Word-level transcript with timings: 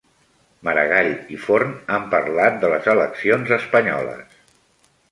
Maragall 0.69 1.09
i 1.35 1.37
Forn 1.43 1.75
han 1.97 2.09
parlat 2.15 2.59
de 2.65 2.73
les 2.75 2.91
eleccions 2.95 3.57
espanyoles 3.61 4.43